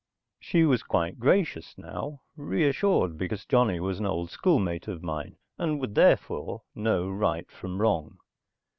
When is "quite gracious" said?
0.81-1.77